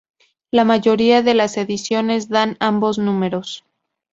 La 0.49 0.65
mayoría 0.65 1.21
de 1.21 1.35
las 1.35 1.57
ediciones 1.57 2.27
dan 2.27 2.57
ambos 2.59 2.97
números. 2.97 3.63